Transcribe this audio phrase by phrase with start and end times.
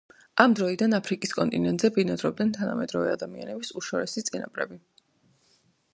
[0.43, 4.83] ამ დროიდან აფრიკის კონტინენტზე ბინადრობდნენ თანამედროვე ადამიანების უშორესი წინაპრები.